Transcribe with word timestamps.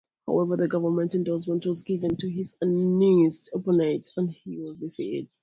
However, 0.25 0.57
the 0.57 0.67
government's 0.67 1.13
endorsement 1.13 1.63
was 1.67 1.83
given 1.83 2.15
to 2.15 2.27
his 2.27 2.55
Unionist 2.59 3.51
opponent, 3.53 4.07
and 4.17 4.31
he 4.31 4.57
was 4.57 4.79
defeated. 4.79 5.29